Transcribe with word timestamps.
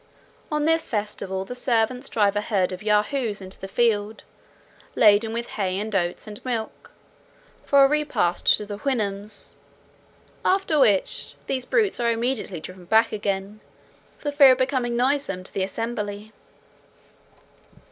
On 0.51 0.65
this 0.65 0.87
festival, 0.87 1.45
the 1.45 1.53
servants 1.53 2.09
drive 2.09 2.35
a 2.35 2.41
herd 2.41 2.71
of 2.71 2.81
Yahoos 2.81 3.39
into 3.39 3.59
the 3.59 3.67
field, 3.67 4.23
laden 4.95 5.31
with 5.31 5.49
hay, 5.49 5.77
and 5.79 5.93
oats, 5.95 6.25
and 6.25 6.43
milk, 6.43 6.89
for 7.65 7.85
a 7.85 7.87
repast 7.87 8.57
to 8.57 8.65
the 8.65 8.79
Houyhnhnms; 8.79 9.51
after 10.43 10.79
which, 10.79 11.35
these 11.45 11.67
brutes 11.67 11.99
are 11.99 12.09
immediately 12.09 12.59
driven 12.59 12.85
back 12.85 13.11
again, 13.11 13.59
for 14.17 14.31
fear 14.31 14.53
of 14.53 14.67
being 14.67 14.97
noisome 14.97 15.43
to 15.43 15.53
the 15.53 15.61
assembly. 15.61 16.33